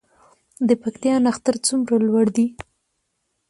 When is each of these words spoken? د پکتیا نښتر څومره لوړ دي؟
د 0.67 0.69
پکتیا 0.81 1.15
نښتر 1.25 1.55
څومره 1.67 1.95
لوړ 2.07 2.25
دي؟ 2.35 2.45